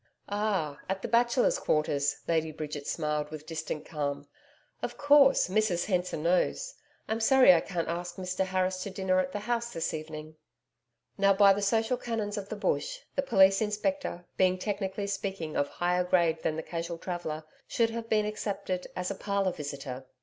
[0.29, 0.79] 'Ah!
[0.89, 4.27] at the Bachelors' Quarters,' Lady Bridget smiled with distant calm.
[4.81, 6.73] 'Of course, Mrs Hensor knows.
[7.07, 10.37] I'm sorry I can't ask Mr Harris to dinner at the house this evening.'
[11.19, 15.67] Now, by the social canons of the Bush, the police inspector, being technically speaking of
[15.67, 20.07] higher grade than the casual traveller, should have been accepted as a 'parlour visitor.'